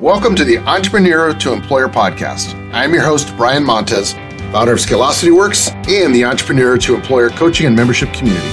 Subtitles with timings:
[0.00, 2.54] Welcome to the Entrepreneur to Employer podcast.
[2.74, 4.12] I'm your host, Brian Montez,
[4.52, 8.50] founder of Scalosity Works and the Entrepreneur to Employer coaching and membership community.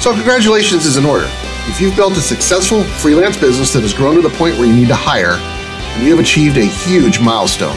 [0.00, 1.26] So, congratulations is in order.
[1.68, 4.74] If you've built a successful freelance business that has grown to the point where you
[4.74, 5.36] need to hire,
[6.02, 7.76] you have achieved a huge milestone.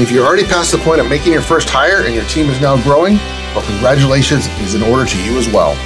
[0.00, 2.58] If you're already past the point of making your first hire and your team is
[2.58, 3.16] now growing,
[3.52, 5.76] well, congratulations is in order to you as well.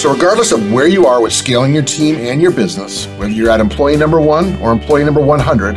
[0.00, 3.50] So, regardless of where you are with scaling your team and your business, whether you're
[3.50, 5.76] at employee number one or employee number 100,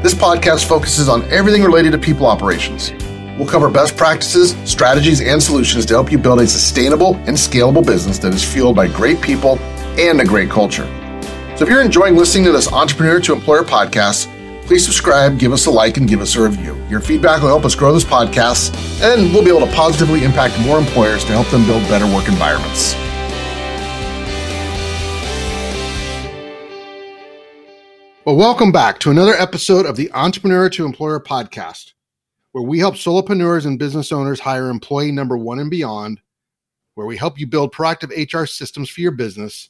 [0.00, 2.92] this podcast focuses on everything related to people operations.
[3.36, 7.84] We'll cover best practices, strategies, and solutions to help you build a sustainable and scalable
[7.84, 9.58] business that is fueled by great people
[9.98, 10.86] and a great culture.
[11.56, 14.30] So, if you're enjoying listening to this Entrepreneur to Employer podcast,
[14.66, 16.80] please subscribe, give us a like, and give us a review.
[16.88, 20.60] Your feedback will help us grow this podcast, and we'll be able to positively impact
[20.60, 22.94] more employers to help them build better work environments.
[28.26, 31.92] Well, welcome back to another episode of the Entrepreneur to Employer podcast,
[32.52, 36.22] where we help solopreneurs and business owners hire employee number one and beyond,
[36.94, 39.68] where we help you build proactive HR systems for your business,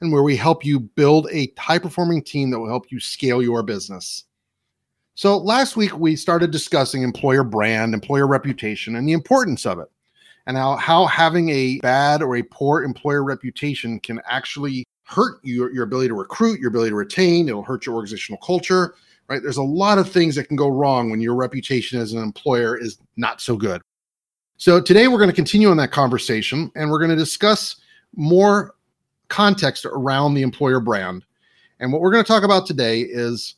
[0.00, 3.42] and where we help you build a high performing team that will help you scale
[3.42, 4.24] your business.
[5.14, 9.90] So, last week we started discussing employer brand, employer reputation, and the importance of it,
[10.46, 15.72] and how, how having a bad or a poor employer reputation can actually hurt your,
[15.72, 17.48] your ability to recruit, your ability to retain.
[17.48, 18.94] It'll hurt your organizational culture,
[19.28, 19.42] right?
[19.42, 22.76] There's a lot of things that can go wrong when your reputation as an employer
[22.76, 23.82] is not so good.
[24.56, 27.76] So today we're going to continue on that conversation and we're going to discuss
[28.14, 28.74] more
[29.28, 31.24] context around the employer brand.
[31.80, 33.56] And what we're going to talk about today is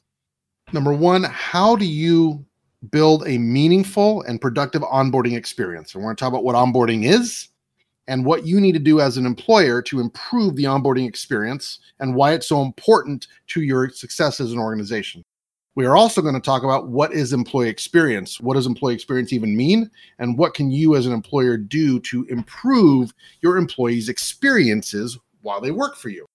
[0.73, 2.45] number one, how do you
[2.91, 5.95] build a meaningful and productive onboarding experience?
[5.95, 7.48] And we're going to talk about what onboarding is
[8.06, 12.14] and what you need to do as an employer to improve the onboarding experience and
[12.14, 15.22] why it's so important to your success as an organization.
[15.77, 18.40] We are also going to talk about what is employee experience?
[18.40, 19.90] What does employee experience even mean?
[20.20, 25.73] And what can you as an employer do to improve your employees' experiences while they
[25.73, 26.27] work for you?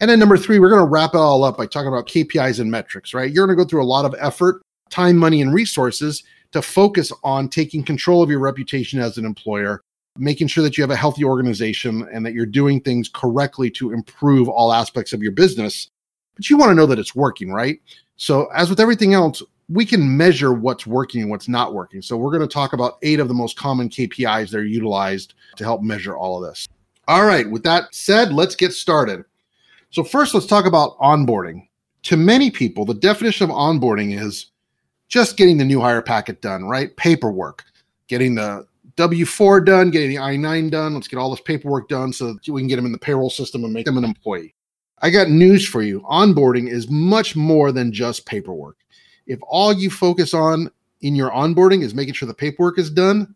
[0.00, 2.60] And then number three, we're going to wrap it all up by talking about KPIs
[2.60, 3.30] and metrics, right?
[3.30, 7.12] You're going to go through a lot of effort, time, money, and resources to focus
[7.22, 9.82] on taking control of your reputation as an employer
[10.18, 13.92] making sure that you have a healthy organization and that you're doing things correctly to
[13.92, 15.90] improve all aspects of your business.
[16.34, 17.80] But you want to know that it's working, right?
[18.16, 22.02] So, as with everything else, we can measure what's working and what's not working.
[22.02, 25.34] So, we're going to talk about eight of the most common KPIs that are utilized
[25.56, 26.68] to help measure all of this.
[27.08, 29.24] All right, with that said, let's get started.
[29.90, 31.68] So, first, let's talk about onboarding.
[32.04, 34.50] To many people, the definition of onboarding is
[35.08, 36.96] just getting the new hire packet done, right?
[36.96, 37.64] Paperwork,
[38.08, 40.94] getting the W 4 done, getting the I 9 done.
[40.94, 43.64] Let's get all this paperwork done so we can get them in the payroll system
[43.64, 44.54] and make them an employee.
[45.00, 46.00] I got news for you.
[46.02, 48.76] Onboarding is much more than just paperwork.
[49.26, 50.70] If all you focus on
[51.00, 53.34] in your onboarding is making sure the paperwork is done,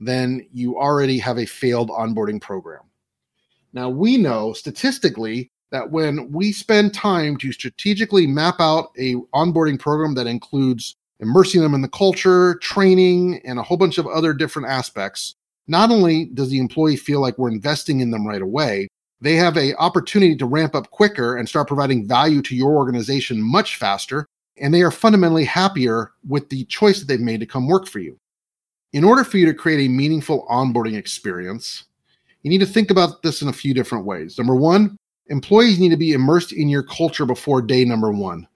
[0.00, 2.82] then you already have a failed onboarding program.
[3.72, 9.78] Now, we know statistically that when we spend time to strategically map out a onboarding
[9.78, 14.34] program that includes immersing them in the culture, training, and a whole bunch of other
[14.34, 15.36] different aspects.
[15.68, 18.88] Not only does the employee feel like we're investing in them right away,
[19.20, 23.40] they have a opportunity to ramp up quicker and start providing value to your organization
[23.40, 24.26] much faster,
[24.58, 28.00] and they are fundamentally happier with the choice that they've made to come work for
[28.00, 28.18] you.
[28.92, 31.84] In order for you to create a meaningful onboarding experience,
[32.42, 34.36] you need to think about this in a few different ways.
[34.36, 34.96] Number one,
[35.28, 38.48] employees need to be immersed in your culture before day number one.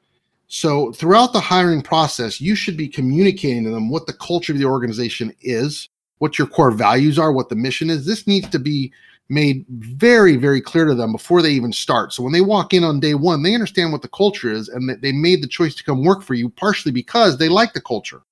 [0.49, 4.59] So throughout the hiring process, you should be communicating to them what the culture of
[4.59, 8.07] the organization is, what your core values are, what the mission is.
[8.07, 8.93] This needs to be
[9.29, 12.13] made very, very clear to them before they even start.
[12.13, 14.89] So when they walk in on day one, they understand what the culture is and
[14.89, 17.81] that they made the choice to come work for you partially because they like the
[17.81, 18.23] culture.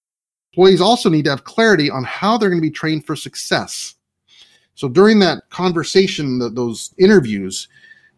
[0.53, 3.97] Employees also need to have clarity on how they're going to be trained for success.
[4.77, 7.67] So during that conversation, those interviews,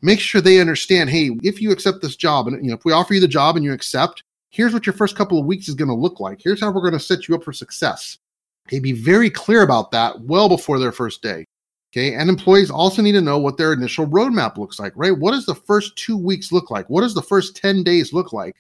[0.02, 2.93] make sure they understand hey if you accept this job and you know if we
[2.93, 5.75] offer you the job and you accept here's what your first couple of weeks is
[5.75, 6.40] going to look like.
[6.43, 8.19] Here's how we're going to set you up for success.
[8.66, 11.44] Okay be very clear about that well before their first day.
[11.93, 15.16] Okay and employees also need to know what their initial roadmap looks like right?
[15.16, 16.88] What does the first two weeks look like?
[16.90, 18.56] What does the first 10 days look like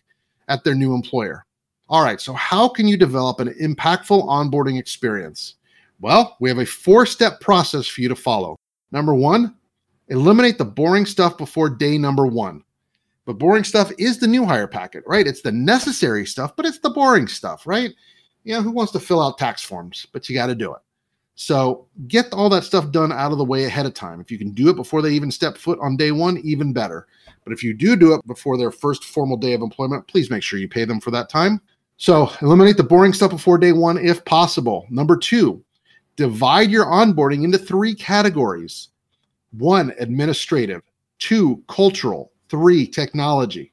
[0.48, 1.44] at their new employer?
[1.88, 5.56] All right so how can you develop an impactful onboarding experience?
[6.00, 8.56] Well we have a four step process for you to follow.
[8.92, 9.55] Number one
[10.08, 12.62] Eliminate the boring stuff before day number one.
[13.24, 15.26] But boring stuff is the new hire packet, right?
[15.26, 17.90] It's the necessary stuff, but it's the boring stuff, right?
[18.44, 20.06] You know, who wants to fill out tax forms?
[20.12, 20.80] But you got to do it.
[21.34, 24.20] So get all that stuff done out of the way ahead of time.
[24.20, 27.08] If you can do it before they even step foot on day one, even better.
[27.44, 30.42] But if you do do it before their first formal day of employment, please make
[30.42, 31.60] sure you pay them for that time.
[31.98, 34.86] So eliminate the boring stuff before day one if possible.
[34.88, 35.62] Number two,
[36.14, 38.88] divide your onboarding into three categories
[39.52, 40.82] one, administrative,
[41.18, 43.72] two, cultural, three, technology.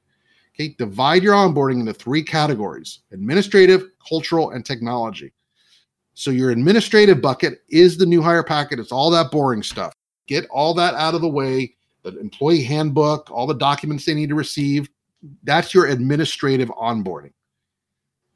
[0.55, 5.33] Okay, divide your onboarding into three categories administrative, cultural, and technology.
[6.13, 8.79] So your administrative bucket is the new hire packet.
[8.79, 9.93] It's all that boring stuff.
[10.27, 11.75] Get all that out of the way.
[12.03, 14.89] The employee handbook, all the documents they need to receive.
[15.43, 17.31] That's your administrative onboarding.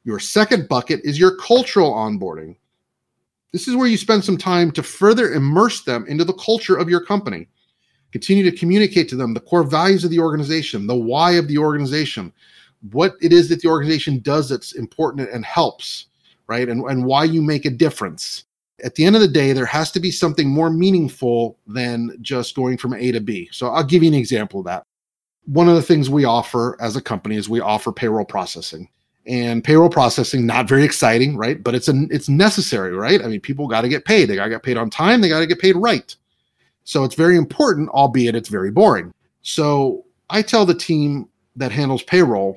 [0.04, 2.56] Your second bucket is your cultural onboarding.
[3.52, 6.88] This is where you spend some time to further immerse them into the culture of
[6.88, 7.48] your company.
[8.12, 11.58] Continue to communicate to them the core values of the organization, the why of the
[11.58, 12.32] organization,
[12.90, 16.08] what it is that the organization does that's important and helps
[16.48, 16.68] right?
[16.68, 18.44] And, and why you make a difference.
[18.82, 22.56] At the end of the day, there has to be something more meaningful than just
[22.56, 23.48] going from A to B.
[23.52, 24.82] So I'll give you an example of that.
[25.44, 28.88] One of the things we offer as a company is we offer payroll processing.
[29.28, 31.62] And payroll processing, not very exciting, right?
[31.62, 33.22] But it's an it's necessary, right?
[33.22, 34.26] I mean, people got to get paid.
[34.26, 35.20] They got to get paid on time.
[35.20, 36.14] They got to get paid right.
[36.84, 39.12] So it's very important, albeit it's very boring.
[39.42, 42.56] So I tell the team that handles payroll,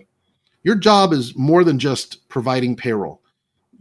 [0.63, 3.21] your job is more than just providing payroll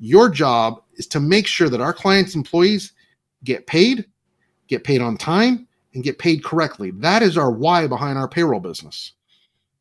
[0.01, 2.93] your job is to make sure that our clients' employees
[3.45, 4.07] get paid,
[4.67, 6.91] get paid on time, and get paid correctly.
[6.93, 9.13] That is our why behind our payroll business.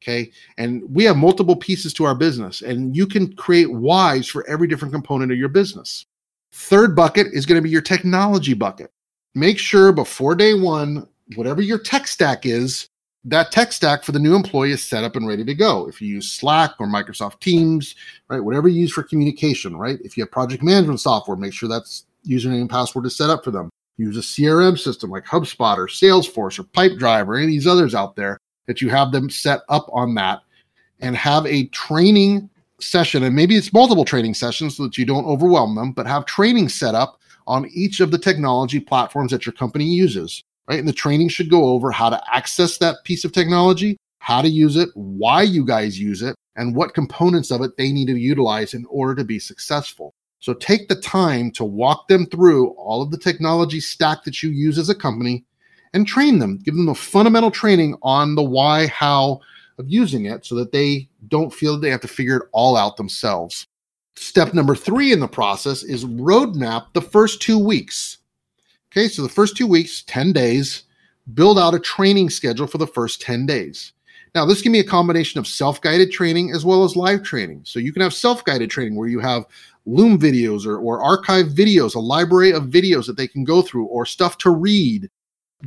[0.01, 0.31] Okay.
[0.57, 4.68] And we have multiple pieces to our business, and you can create whys for every
[4.68, 6.06] different component of your business.
[6.54, 8.92] Third bucket is going to be your technology bucket.
[9.36, 12.88] Make sure before day one, whatever your tech stack is,
[13.25, 15.88] that tech stack for the new employee is set up and ready to go.
[15.88, 17.96] If you use Slack or Microsoft Teams,
[18.30, 20.00] right, whatever you use for communication, right?
[20.04, 23.44] If you have project management software, make sure that's username and password is set up
[23.44, 23.69] for them.
[23.98, 27.94] Use a CRM system like HubSpot or Salesforce or Pipedrive or any of these others
[27.94, 30.39] out there that you have them set up on that
[31.01, 32.50] and have a training
[32.80, 33.24] session.
[33.24, 36.69] And maybe it's multiple training sessions so that you don't overwhelm them, but have training
[36.69, 40.80] set up on each of the technology platforms that your company uses right?
[40.80, 44.48] And the training should go over how to access that piece of technology, how to
[44.48, 48.18] use it, why you guys use it, and what components of it they need to
[48.18, 50.13] utilize in order to be successful.
[50.39, 54.51] So take the time to walk them through all of the technology stack that you
[54.51, 55.44] use as a company
[55.94, 56.57] and train them.
[56.57, 59.41] Give them the fundamental training on the why, how
[59.77, 62.75] of using it so that they don't feel that they have to figure it all
[62.75, 63.65] out themselves.
[64.15, 68.18] Step number three in the process is roadmap the first two weeks.
[68.91, 70.83] Okay, so the first two weeks, 10 days,
[71.33, 73.94] build out a training schedule for the first 10 days.
[74.36, 77.62] Now, this can be a combination of self guided training as well as live training.
[77.63, 79.45] So you can have self guided training where you have
[79.86, 83.86] Loom videos or, or archive videos, a library of videos that they can go through
[83.86, 85.09] or stuff to read.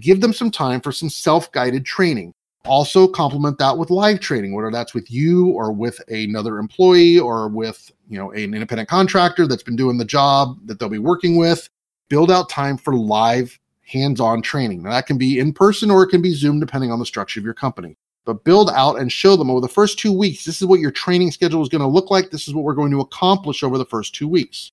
[0.01, 2.35] Give them some time for some self guided training.
[2.65, 7.49] Also, complement that with live training, whether that's with you or with another employee or
[7.49, 11.37] with you know an independent contractor that's been doing the job that they'll be working
[11.37, 11.69] with
[12.13, 14.83] build out time for live hands-on training.
[14.83, 17.41] Now that can be in person or it can be Zoom depending on the structure
[17.41, 17.97] of your company.
[18.27, 20.91] But build out and show them over the first 2 weeks this is what your
[20.91, 22.31] training schedule is going to look like.
[22.31, 24.73] This is what we're going to accomplish over the first 2 weeks.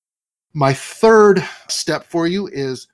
[0.52, 2.88] My third step for you is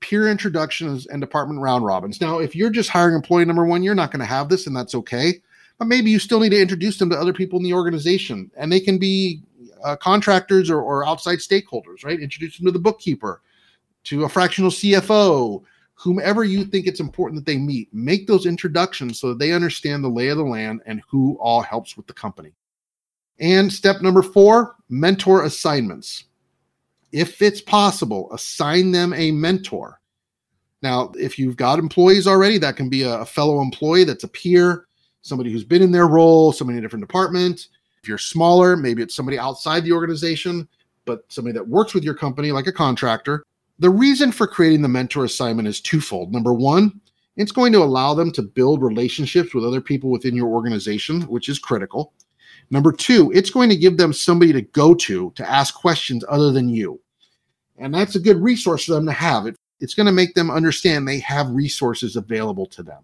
[0.00, 2.20] peer introductions and department round robins.
[2.20, 4.76] Now, if you're just hiring employee number 1, you're not going to have this and
[4.76, 5.40] that's okay.
[5.78, 8.70] But maybe you still need to introduce them to other people in the organization and
[8.70, 9.42] they can be
[9.84, 12.20] uh, contractors or, or outside stakeholders, right?
[12.20, 13.42] Introduce them to the bookkeeper,
[14.04, 15.62] to a fractional CFO,
[15.94, 20.02] whomever you think it's important that they meet, make those introductions so that they understand
[20.02, 22.52] the lay of the land and who all helps with the company.
[23.40, 26.24] And step number four mentor assignments.
[27.14, 30.00] If it's possible, assign them a mentor.
[30.82, 34.86] Now, if you've got employees already, that can be a, fellow employee that's a peer,
[35.22, 37.68] somebody who's been in their role, somebody in a different department.
[38.02, 40.66] If you're smaller, maybe it's somebody outside the organization,
[41.04, 43.44] but somebody that works with your company, like a contractor.
[43.78, 46.32] The reason for creating the mentor assignment is twofold.
[46.32, 47.00] Number one,
[47.36, 51.48] it's going to allow them to build relationships with other people within your organization, which
[51.48, 52.12] is critical.
[52.70, 56.50] Number two, it's going to give them somebody to go to to ask questions other
[56.50, 57.00] than you.
[57.78, 59.46] And that's a good resource for them to have.
[59.46, 63.02] It, it's going to make them understand they have resources available to them.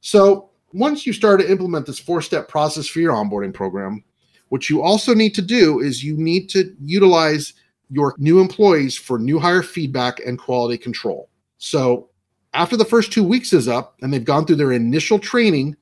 [0.00, 4.04] So once you start to implement this four step process for your onboarding program,
[4.48, 7.54] what you also need to do is you need to utilize
[7.90, 11.28] your new employees for new hire feedback and quality control.
[11.58, 12.10] So
[12.54, 15.76] after the first two weeks is up and they've gone through their initial training,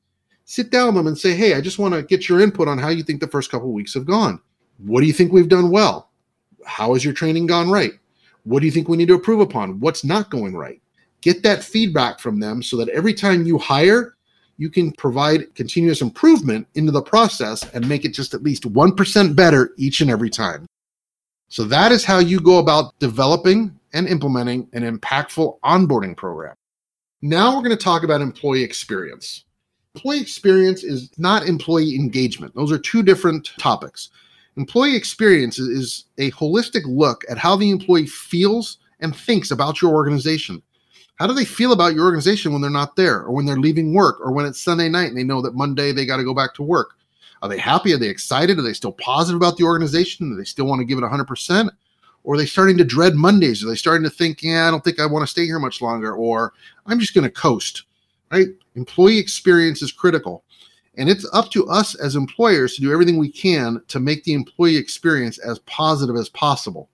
[0.45, 2.77] sit down with them and say, Hey, I just want to get your input on
[2.77, 4.39] how you think the first couple weeks have gone.
[4.77, 6.09] What do you think we've done well?
[6.65, 7.93] How has your training gone right?
[8.49, 9.79] What do you think we need to improve upon?
[9.79, 10.81] What's not going right?
[11.21, 14.15] Get that feedback from them so that every time you hire,
[14.57, 19.35] you can provide continuous improvement into the process and make it just at least 1%
[19.35, 20.65] better each and every time.
[21.49, 26.55] So that is how you go about developing and implementing an impactful onboarding program.
[27.21, 29.45] Now we're going to talk about employee experience.
[29.93, 32.55] Employee experience is not employee engagement.
[32.55, 34.09] Those are two different topics.
[34.59, 39.95] Employee experience is a holistic look at how the employee feels and thinks about your
[39.95, 40.61] organization.
[41.15, 43.93] How do they feel about your organization when they're not there or when they're leaving
[43.93, 46.33] work or when it's Sunday night and they know that Monday they got to go
[46.33, 46.97] back to work?
[47.41, 47.93] Are they happy?
[47.93, 48.59] Are they excited?
[48.59, 50.29] Are they still positive about the organization?
[50.29, 51.69] Do they still want to give it 100%?
[52.25, 53.63] Or are they starting to dread Mondays?
[53.63, 55.81] Are they starting to think, yeah, I don't think I want to stay here much
[55.81, 56.13] longer?
[56.13, 56.51] Or
[56.85, 57.83] I'm just going to coast,
[58.29, 58.47] right?
[58.75, 60.43] Employee experience is critical.
[60.99, 64.33] And it's up to us as employers to do everything we can to make the
[64.33, 66.89] employee experience as positive as possible.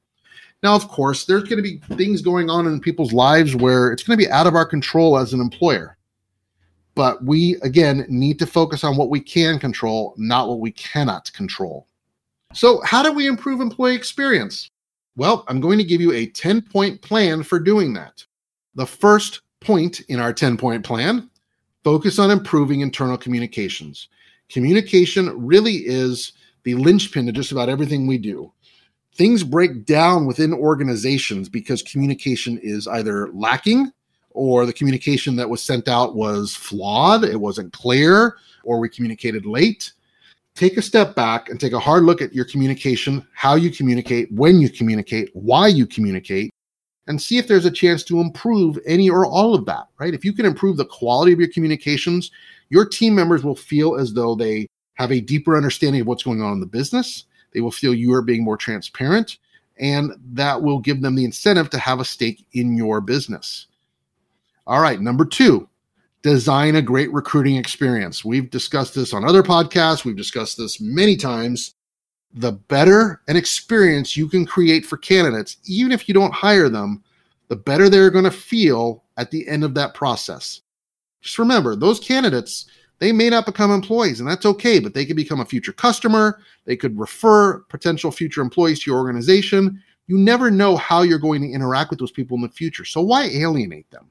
[0.61, 4.03] Now, of course, there's going to be things going on in people's lives where it's
[4.03, 5.97] going to be out of our control as an employer.
[6.93, 11.33] But we, again, need to focus on what we can control, not what we cannot
[11.33, 11.87] control.
[12.53, 14.69] So, how do we improve employee experience?
[15.17, 18.23] Well, I'm going to give you a 10 point plan for doing that.
[18.75, 21.29] The first point in our 10 point plan
[21.85, 24.09] focus on improving internal communications.
[24.49, 28.51] Communication really is the linchpin to just about everything we do
[29.15, 33.91] things break down within organizations because communication is either lacking
[34.31, 39.45] or the communication that was sent out was flawed, it wasn't clear, or we communicated
[39.45, 39.93] late.
[40.55, 44.29] Take a step back and take a hard look at your communication, how you communicate,
[44.31, 46.53] when you communicate, why you communicate,
[47.07, 50.13] and see if there's a chance to improve any or all of that, right?
[50.13, 52.31] If you can improve the quality of your communications,
[52.69, 56.41] your team members will feel as though they have a deeper understanding of what's going
[56.41, 59.37] on in the business they will feel you are being more transparent,
[59.79, 63.67] and that will give them the incentive to have a stake in your business.
[64.67, 65.69] All right, number two,
[66.21, 68.25] design a great recruiting experience.
[68.25, 71.75] We've discussed this on other podcasts, we've discussed this many times.
[72.35, 77.03] The better an experience you can create for candidates, even if you don't hire them,
[77.47, 80.61] the better they're going to feel at the end of that process.
[81.21, 82.65] Just remember, those candidates
[82.99, 86.39] they may not become employees, and that's okay, but they could become a future customer.
[86.65, 89.81] They could refer potential future employees to your organization.
[90.07, 92.85] You never know how you're going to interact with those people in the future.
[92.85, 94.09] So why alienate them?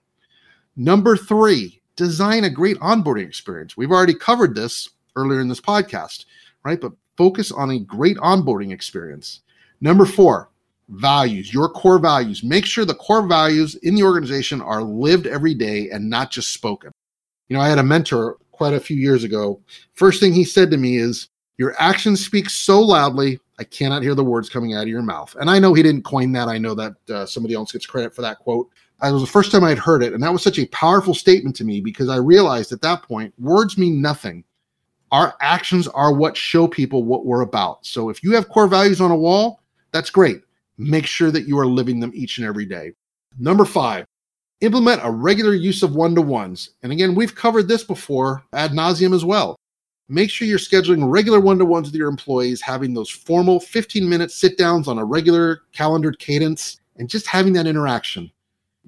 [0.76, 3.76] Number three, design a great onboarding experience.
[3.76, 6.26] We've already covered this earlier in this podcast,
[6.64, 6.80] right?
[6.80, 9.40] But focus on a great onboarding experience.
[9.80, 10.50] Number four,
[10.88, 12.42] values, your core values.
[12.42, 16.52] Make sure the core values in the organization are lived every day and not just
[16.52, 16.92] spoken.
[17.48, 19.60] You know, I had a mentor quite a few years ago.
[19.94, 21.28] First thing he said to me is,
[21.58, 25.34] Your actions speak so loudly, I cannot hear the words coming out of your mouth.
[25.38, 26.48] And I know he didn't coin that.
[26.48, 28.68] I know that uh, somebody else gets credit for that quote.
[29.02, 30.12] It was the first time I'd heard it.
[30.12, 33.34] And that was such a powerful statement to me because I realized at that point,
[33.38, 34.44] words mean nothing.
[35.14, 37.86] Our actions are what show people what we're about.
[37.86, 39.60] So if you have core values on a wall,
[39.92, 40.42] that's great.
[40.76, 42.92] Make sure that you are living them each and every day.
[43.38, 44.06] Number five,
[44.60, 46.70] Implement a regular use of one to ones.
[46.82, 49.56] And again, we've covered this before ad nauseum as well.
[50.08, 54.08] Make sure you're scheduling regular one to ones with your employees, having those formal 15
[54.08, 58.30] minute sit downs on a regular calendared cadence, and just having that interaction.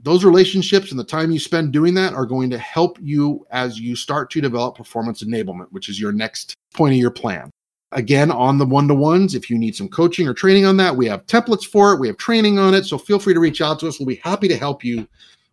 [0.02, 3.80] Those relationships and the time you spend doing that are going to help you as
[3.80, 7.50] you start to develop performance enablement, which is your next point of your plan.
[7.92, 10.94] Again, on the one to ones, if you need some coaching or training on that,
[10.94, 12.84] we have templates for it, we have training on it.
[12.84, 13.98] So feel free to reach out to us.
[13.98, 15.08] We'll be happy to help you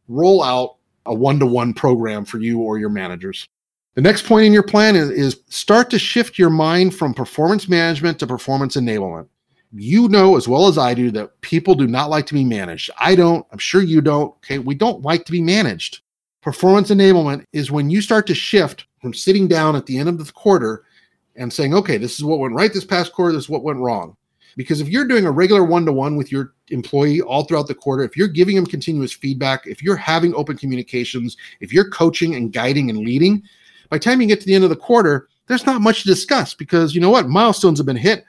[0.07, 3.47] roll out a one to one program for you or your managers.
[3.95, 7.69] The next point in your plan is, is start to shift your mind from performance
[7.69, 9.27] management to performance enablement.
[9.75, 12.91] You know as well as I do that people do not like to be managed.
[12.99, 13.45] I don't.
[13.51, 14.33] I'm sure you don't.
[14.37, 14.59] Okay.
[14.59, 16.01] We don't like to be managed.
[16.41, 20.17] Performance enablement is when you start to shift from sitting down at the end of
[20.17, 20.83] the quarter
[21.35, 23.79] and saying, okay, this is what went right this past quarter, this is what went
[23.79, 24.15] wrong.
[24.55, 27.73] Because if you're doing a regular one to one with your employee all throughout the
[27.73, 32.35] quarter, if you're giving them continuous feedback, if you're having open communications, if you're coaching
[32.35, 33.41] and guiding and leading,
[33.89, 36.07] by the time you get to the end of the quarter, there's not much to
[36.07, 37.29] discuss because you know what?
[37.29, 38.25] Milestones have been hit,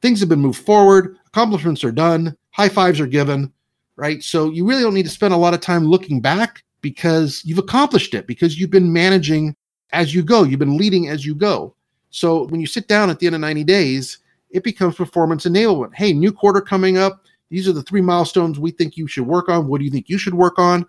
[0.00, 3.52] things have been moved forward, accomplishments are done, high fives are given,
[3.96, 4.22] right?
[4.22, 7.58] So you really don't need to spend a lot of time looking back because you've
[7.58, 9.54] accomplished it, because you've been managing
[9.92, 11.74] as you go, you've been leading as you go.
[12.10, 14.18] So when you sit down at the end of 90 days,
[14.50, 15.94] it becomes performance enablement.
[15.94, 17.24] Hey, new quarter coming up.
[17.50, 19.66] These are the three milestones we think you should work on.
[19.66, 20.86] What do you think you should work on?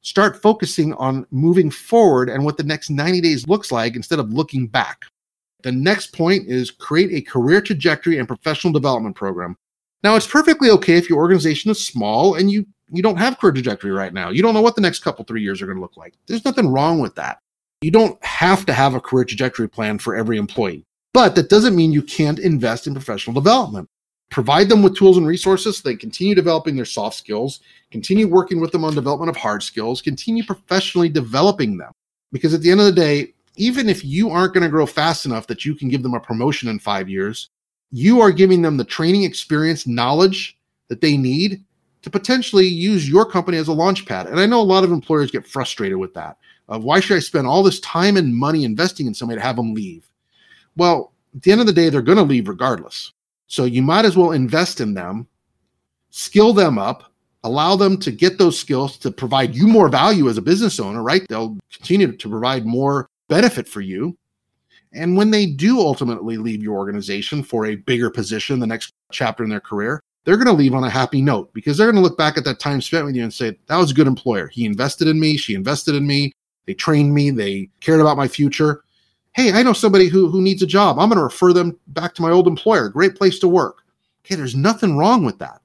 [0.00, 4.32] Start focusing on moving forward and what the next 90 days looks like instead of
[4.32, 5.04] looking back.
[5.62, 9.56] The next point is create a career trajectory and professional development program.
[10.04, 13.52] Now, it's perfectly okay if your organization is small and you you don't have career
[13.52, 14.30] trajectory right now.
[14.30, 16.14] You don't know what the next couple, three years are going to look like.
[16.26, 17.38] There's nothing wrong with that.
[17.82, 21.76] You don't have to have a career trajectory plan for every employee, but that doesn't
[21.76, 23.88] mean you can't invest in professional development.
[24.30, 27.60] Provide them with tools and resources so they continue developing their soft skills,
[27.90, 31.92] continue working with them on development of hard skills, continue professionally developing them.
[32.32, 35.26] Because at the end of the day, even if you aren't going to grow fast
[35.26, 37.50] enough that you can give them a promotion in five years,
[37.90, 41.64] you are giving them the training experience, knowledge that they need
[42.02, 44.26] to potentially use your company as a launch pad.
[44.26, 46.38] And I know a lot of employers get frustrated with that.
[46.68, 49.56] Of why should I spend all this time and money investing in somebody to have
[49.56, 50.08] them leave?
[50.76, 53.12] Well, at the end of the day, they're going to leave regardless.
[53.46, 55.26] So you might as well invest in them,
[56.10, 57.12] skill them up,
[57.44, 61.02] allow them to get those skills to provide you more value as a business owner,
[61.02, 61.26] right?
[61.28, 64.16] They'll continue to provide more benefit for you.
[64.92, 69.44] And when they do ultimately leave your organization for a bigger position, the next chapter
[69.44, 72.06] in their career, they're going to leave on a happy note because they're going to
[72.06, 74.48] look back at that time spent with you and say, that was a good employer.
[74.48, 75.36] He invested in me.
[75.36, 76.32] She invested in me.
[76.66, 77.30] They trained me.
[77.30, 78.82] They cared about my future
[79.38, 80.98] hey, I know somebody who, who needs a job.
[80.98, 82.88] I'm going to refer them back to my old employer.
[82.88, 83.84] Great place to work.
[84.24, 85.62] Okay, there's nothing wrong with that.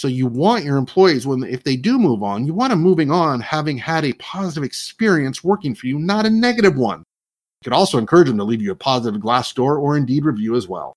[0.00, 3.10] So you want your employees when if they do move on, you want them moving
[3.10, 7.00] on having had a positive experience working for you, not a negative one.
[7.00, 10.66] You could also encourage them to leave you a positive Glassdoor or Indeed review as
[10.66, 10.96] well.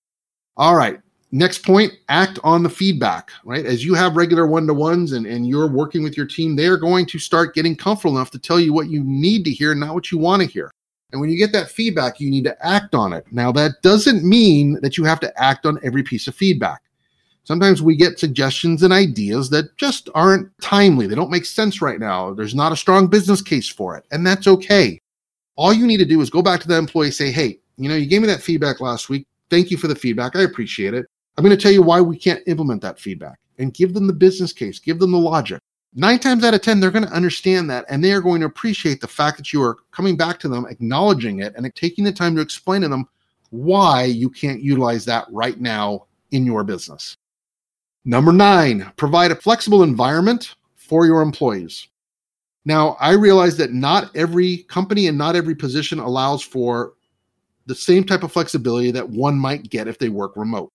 [0.56, 1.02] All right.
[1.34, 3.66] Next point, act on the feedback, right?
[3.66, 6.68] As you have regular one to ones and, and you're working with your team, they
[6.68, 9.76] are going to start getting comfortable enough to tell you what you need to hear,
[9.76, 10.72] not what you want to hear.
[11.12, 13.26] And when you get that feedback, you need to act on it.
[13.32, 16.82] Now, that doesn't mean that you have to act on every piece of feedback.
[17.46, 21.08] Sometimes we get suggestions and ideas that just aren't timely.
[21.08, 22.34] They don't make sense right now.
[22.34, 25.00] There's not a strong business case for it, and that's okay.
[25.56, 27.96] All you need to do is go back to the employee, say, hey, you know,
[27.96, 29.28] you gave me that feedback last week.
[29.50, 30.36] Thank you for the feedback.
[30.36, 31.06] I appreciate it.
[31.38, 34.14] I'm going to tell you why we can't implement that feedback and give them the
[34.14, 35.62] business case, give them the logic
[35.96, 38.48] nine times out of 10, they're going to understand that and they are going to
[38.48, 42.12] appreciate the fact that you are coming back to them, acknowledging it, and taking the
[42.12, 43.08] time to explain to them
[43.52, 47.18] why you can't utilize that right now in your business.
[48.06, 51.88] Number nine, provide a flexible environment for your employees.
[52.66, 56.94] Now, I realize that not every company and not every position allows for
[57.66, 60.70] the same type of flexibility that one might get if they work remote.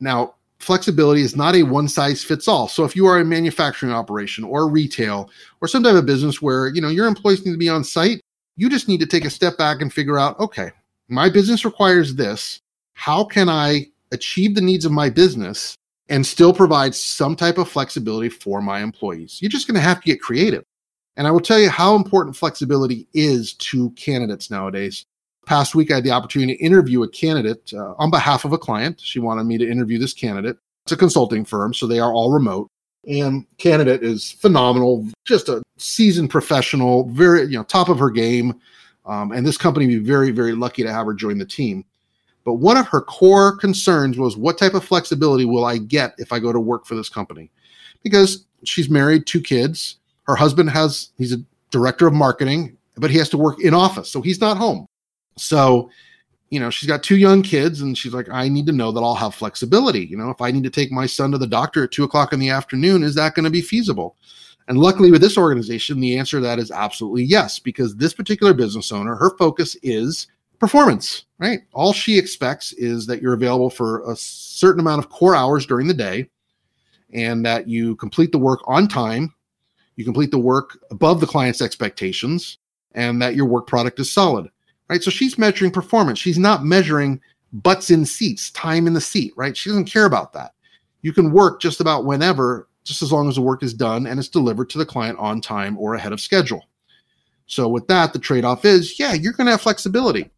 [0.00, 2.68] Now, flexibility is not a one size fits all.
[2.68, 5.30] So if you are a manufacturing operation or retail
[5.60, 8.20] or some type of business where, you know, your employees need to be on site,
[8.56, 10.70] you just need to take a step back and figure out, okay,
[11.08, 12.60] my business requires this.
[12.94, 15.76] How can I achieve the needs of my business
[16.08, 19.38] and still provide some type of flexibility for my employees?
[19.40, 20.64] You're just going to have to get creative.
[21.16, 25.04] And I will tell you how important flexibility is to candidates nowadays
[25.46, 28.58] past week, I had the opportunity to interview a candidate uh, on behalf of a
[28.58, 29.00] client.
[29.00, 30.56] She wanted me to interview this candidate.
[30.84, 32.68] It's a consulting firm, so they are all remote.
[33.06, 38.60] And candidate is phenomenal, just a seasoned professional, very you know top of her game.
[39.04, 41.84] Um, and this company would be very very lucky to have her join the team.
[42.44, 46.32] But one of her core concerns was what type of flexibility will I get if
[46.32, 47.50] I go to work for this company?
[48.02, 49.96] Because she's married, two kids.
[50.24, 54.10] Her husband has he's a director of marketing, but he has to work in office,
[54.10, 54.86] so he's not home.
[55.36, 55.90] So,
[56.50, 59.00] you know, she's got two young kids and she's like, I need to know that
[59.00, 60.04] I'll have flexibility.
[60.04, 62.32] You know, if I need to take my son to the doctor at two o'clock
[62.32, 64.16] in the afternoon, is that going to be feasible?
[64.68, 68.54] And luckily with this organization, the answer to that is absolutely yes, because this particular
[68.54, 70.28] business owner, her focus is
[70.58, 71.60] performance, right?
[71.72, 75.86] All she expects is that you're available for a certain amount of core hours during
[75.86, 76.30] the day
[77.12, 79.34] and that you complete the work on time,
[79.96, 82.56] you complete the work above the client's expectations,
[82.92, 84.48] and that your work product is solid
[84.92, 85.02] right?
[85.02, 86.18] So she's measuring performance.
[86.18, 87.18] She's not measuring
[87.54, 89.56] butts in seats, time in the seat, right?
[89.56, 90.52] She doesn't care about that.
[91.00, 94.18] You can work just about whenever, just as long as the work is done and
[94.18, 96.68] it's delivered to the client on time or ahead of schedule.
[97.46, 100.30] So with that, the trade-off is, yeah, you're going to have flexibility.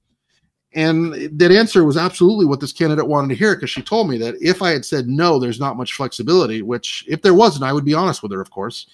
[0.75, 4.19] And that answer was absolutely what this candidate wanted to hear because she told me
[4.19, 7.73] that if I had said no, there's not much flexibility, which if there wasn't, I
[7.73, 8.87] would be honest with her, of course.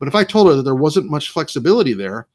[0.00, 2.26] But if I told her that there wasn't much flexibility there,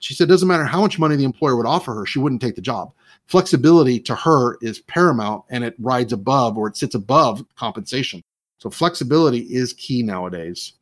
[0.00, 2.40] she said, it doesn't matter how much money the employer would offer her, she wouldn't
[2.40, 2.92] take the job.
[3.26, 8.22] Flexibility to her is paramount and it rides above or it sits above compensation.
[8.58, 10.72] So flexibility is key nowadays.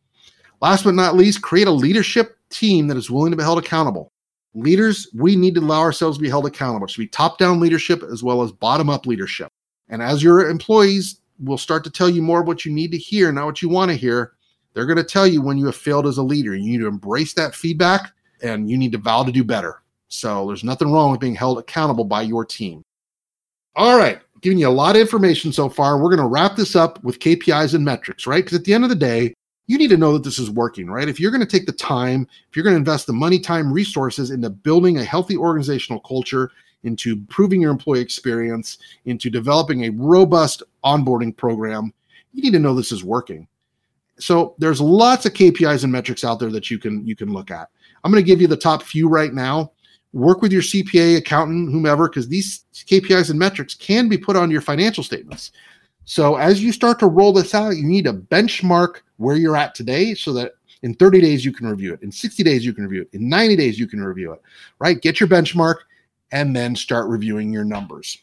[0.61, 4.12] Last but not least, create a leadership team that is willing to be held accountable.
[4.56, 6.86] Leaders, we need to allow ourselves to be held accountable.
[6.86, 9.52] It should be top down leadership as well as bottom up leadership.
[9.90, 12.96] And as your employees will start to tell you more of what you need to
[12.96, 14.32] hear, not what you want to hear,
[14.72, 16.54] they're going to tell you when you have failed as a leader.
[16.54, 19.82] You need to embrace that feedback and you need to vow to do better.
[20.08, 22.82] So there's nothing wrong with being held accountable by your team.
[23.74, 25.98] All right, giving you a lot of information so far.
[25.98, 28.42] We're going to wrap this up with KPIs and metrics, right?
[28.42, 29.34] Because at the end of the day,
[29.66, 31.09] you need to know that this is working, right?
[31.09, 33.72] If you're going to take the time, if you're going to invest the money, time,
[33.72, 36.50] resources into building a healthy organizational culture,
[36.85, 41.92] into improving your employee experience, into developing a robust onboarding program,
[42.33, 43.48] you need to know this is working.
[44.18, 47.50] So there's lots of KPIs and metrics out there that you can you can look
[47.50, 47.68] at.
[48.05, 49.72] I'm going to give you the top few right now.
[50.12, 54.50] Work with your CPA, accountant, whomever, because these KPIs and metrics can be put on
[54.50, 55.50] your financial statements.
[56.06, 59.74] So as you start to roll this out, you need to benchmark where you're at
[59.74, 62.02] today so that in 30 days you can review it.
[62.02, 63.08] In 60 days you can review it.
[63.12, 64.40] In 90 days you can review it.
[64.78, 65.02] Right?
[65.02, 65.78] Get your benchmark
[66.30, 68.18] and then start reviewing your numbers.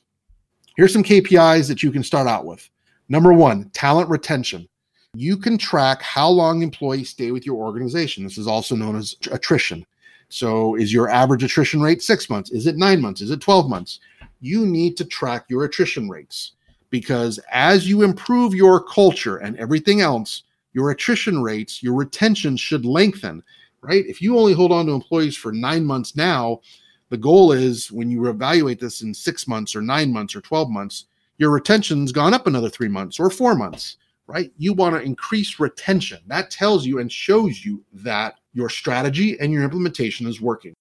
[0.77, 2.67] Here's some KPIs that you can start out with.
[3.09, 4.67] Number 1, talent retention.
[5.13, 8.23] You can track how long employees stay with your organization.
[8.23, 9.85] This is also known as attrition.
[10.29, 12.49] So, is your average attrition rate 6 months?
[12.51, 13.21] Is it 9 months?
[13.21, 13.99] Is it 12 months?
[14.39, 16.53] You need to track your attrition rates
[16.93, 22.85] because as you improve your culture and everything else, your attrition rates, your retention should
[22.85, 23.41] lengthen,
[23.81, 24.05] right?
[24.05, 26.61] If you only hold on to employees for nine months now,
[27.09, 30.69] the goal is when you evaluate this in six months or nine months or 12
[30.69, 31.05] months,
[31.39, 34.51] your retention's gone up another three months or four months, right?
[34.59, 36.19] You want to increase retention.
[36.27, 40.75] That tells you and shows you that your strategy and your implementation is working.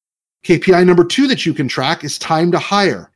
[0.45, 3.13] KPI number two that you can track is time to hire.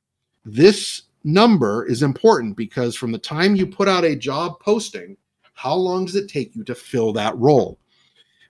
[0.46, 5.16] This number is important because from the time you put out a job posting,
[5.54, 7.78] how long does it take you to fill that role?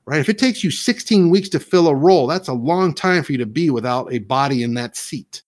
[0.05, 0.21] Right?
[0.21, 3.33] If it takes you 16 weeks to fill a role, that's a long time for
[3.33, 5.43] you to be without a body in that seat.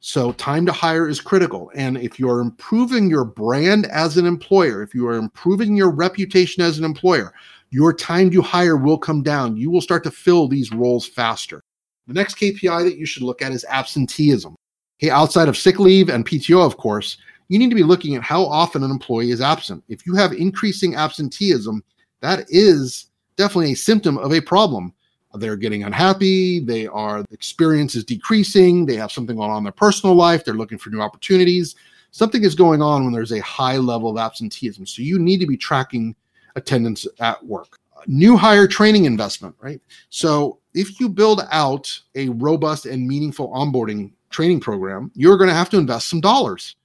[0.00, 1.70] So, time to hire is critical.
[1.76, 6.62] And if you're improving your brand as an employer, if you are improving your reputation
[6.62, 7.32] as an employer,
[7.70, 9.56] your time to hire will come down.
[9.56, 11.62] You will start to fill these roles faster.
[12.08, 14.56] The next KPI that you should look at is absenteeism.
[15.02, 17.16] Hey, outside of sick leave and PTO, of course,
[17.48, 19.82] you need to be looking at how often an employee is absent.
[19.88, 21.82] If you have increasing absenteeism,
[22.20, 24.94] that is definitely a symptom of a problem.
[25.34, 29.64] They're getting unhappy, they are the experience is decreasing, they have something going on in
[29.64, 31.74] their personal life, they're looking for new opportunities.
[32.12, 34.86] Something is going on when there's a high level of absenteeism.
[34.86, 36.14] So you need to be tracking
[36.54, 37.80] attendance at work.
[38.06, 39.80] New hire training investment, right?
[40.10, 45.54] So if you build out a robust and meaningful onboarding training program, you're going to
[45.54, 46.76] have to invest some dollars.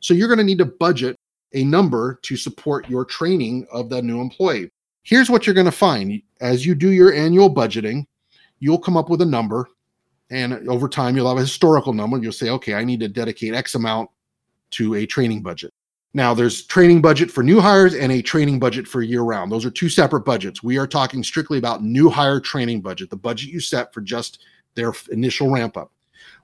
[0.00, 1.16] So you're going to need to budget
[1.54, 4.70] a number to support your training of that new employee.
[5.02, 8.06] Here's what you're going to find as you do your annual budgeting,
[8.58, 9.68] you'll come up with a number.
[10.30, 12.18] And over time, you'll have a historical number.
[12.18, 14.10] You'll say, okay, I need to dedicate X amount
[14.72, 15.72] to a training budget.
[16.14, 19.50] Now, there's training budget for new hires and a training budget for year round.
[19.50, 20.62] Those are two separate budgets.
[20.62, 24.44] We are talking strictly about new hire training budget, the budget you set for just
[24.74, 25.90] their initial ramp up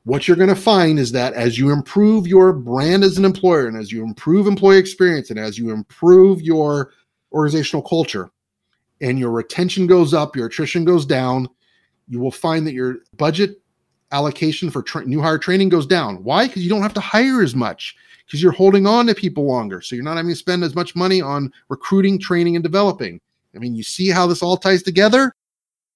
[0.09, 3.69] what you're going to find is that as you improve your brand as an employer
[3.69, 6.93] and as you improve employee experience and as you improve your
[7.31, 8.31] organizational culture
[9.03, 11.47] and your retention goes up, your attrition goes down,
[12.09, 13.61] you will find that your budget
[14.11, 16.25] allocation for tra- new hire training goes down.
[16.25, 16.47] Why?
[16.47, 17.95] Because you don't have to hire as much
[18.25, 19.83] because you're holding on to people longer.
[19.83, 23.21] So you're not having to spend as much money on recruiting, training, and developing.
[23.55, 25.35] I mean, you see how this all ties together?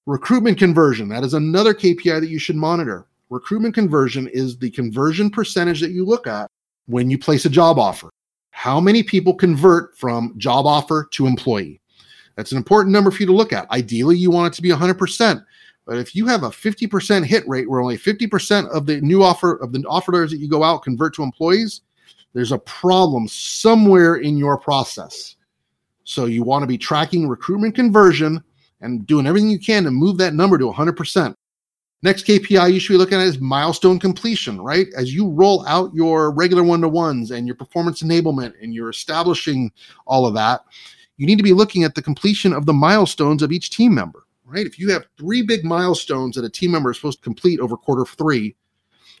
[0.05, 1.09] Recruitment conversion.
[1.09, 5.91] That is another KPI that you should monitor recruitment conversion is the conversion percentage that
[5.91, 6.49] you look at
[6.85, 8.09] when you place a job offer.
[8.51, 11.81] How many people convert from job offer to employee?
[12.35, 13.69] That's an important number for you to look at.
[13.71, 15.43] Ideally, you want it to be 100%.
[15.85, 19.55] But if you have a 50% hit rate where only 50% of the new offer
[19.57, 21.81] of the offer that you go out convert to employees,
[22.33, 25.35] there's a problem somewhere in your process.
[26.03, 28.43] So you want to be tracking recruitment conversion
[28.81, 31.35] and doing everything you can to move that number to 100%.
[32.03, 34.87] Next KPI you should be looking at is milestone completion, right?
[34.97, 38.89] As you roll out your regular one to ones and your performance enablement and you're
[38.89, 39.71] establishing
[40.05, 40.65] all of that,
[41.15, 44.25] you need to be looking at the completion of the milestones of each team member,
[44.43, 44.65] right?
[44.65, 47.77] If you have three big milestones that a team member is supposed to complete over
[47.77, 48.53] quarter three,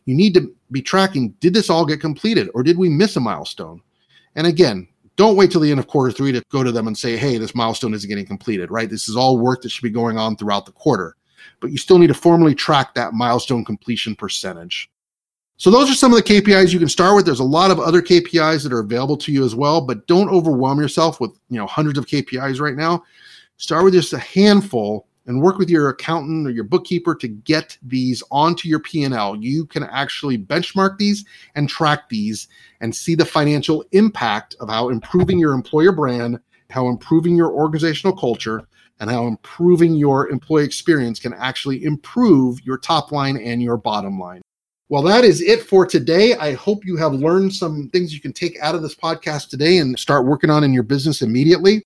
[0.03, 3.21] you need to be tracking did this all get completed or did we miss a
[3.21, 3.81] milestone?
[4.35, 6.97] And again, don't wait till the end of quarter three to go to them and
[6.97, 8.89] say, hey, this milestone isn't getting completed, right?
[8.89, 11.15] This is all work that should be going on throughout the quarter
[11.59, 14.89] but you still need to formally track that milestone completion percentage.
[15.57, 17.25] So those are some of the KPIs you can start with.
[17.25, 20.29] There's a lot of other KPIs that are available to you as well, but don't
[20.29, 23.03] overwhelm yourself with, you know, hundreds of KPIs right now.
[23.57, 27.77] Start with just a handful and work with your accountant or your bookkeeper to get
[27.81, 29.37] these onto your P&L.
[29.37, 31.23] You can actually benchmark these
[31.55, 32.47] and track these
[32.81, 38.17] and see the financial impact of how improving your employer brand, how improving your organizational
[38.17, 38.67] culture
[38.99, 44.19] and how improving your employee experience can actually improve your top line and your bottom
[44.19, 44.41] line.
[44.89, 46.35] Well, that is it for today.
[46.35, 49.77] I hope you have learned some things you can take out of this podcast today
[49.77, 51.83] and start working on in your business immediately.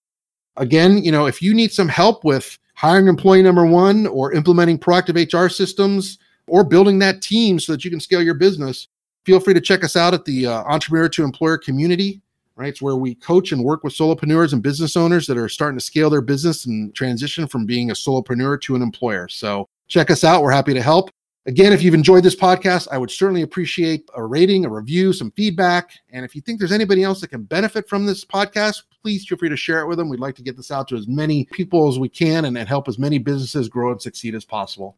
[0.58, 4.78] Again, you know, if you need some help with hiring employee number one or implementing
[4.78, 6.17] proactive HR systems
[6.48, 8.88] or building that team so that you can scale your business,
[9.26, 12.22] feel free to check us out at the uh, Entrepreneur to Employer community.
[12.58, 15.78] Right, it's where we coach and work with solopreneurs and business owners that are starting
[15.78, 19.28] to scale their business and transition from being a solopreneur to an employer.
[19.28, 20.41] So check us out.
[20.41, 21.12] We're happy to help.
[21.46, 25.30] Again, if you've enjoyed this podcast, I would certainly appreciate a rating, a review, some
[25.32, 25.91] feedback.
[26.10, 29.38] And if you think there's anybody else that can benefit from this podcast, please feel
[29.38, 30.10] free to share it with them.
[30.10, 32.67] We'd like to get this out to as many people as we can and, and
[32.67, 34.98] help as many businesses grow and succeed as possible.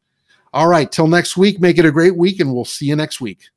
[0.54, 3.20] All right, till next week, make it a great week, and we'll see you next
[3.20, 3.50] week.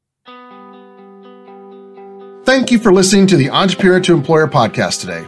[2.53, 5.27] Thank you for listening to the Entrepreneur to Employer podcast today.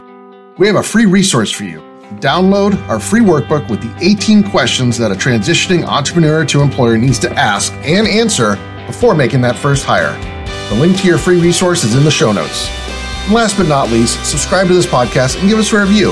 [0.59, 1.79] We have a free resource for you
[2.19, 7.17] Download our free workbook with the 18 questions that a transitioning entrepreneur to employer needs
[7.17, 10.13] to ask and answer before making that first hire.
[10.69, 12.69] The link to your free resource is in the show notes.
[13.25, 16.11] And last but not least, subscribe to this podcast and give us a review.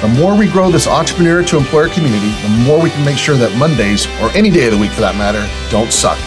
[0.00, 3.36] The more we grow this entrepreneur to employer community, the more we can make sure
[3.36, 6.18] that Mondays, or any day of the week for that matter, don't suck.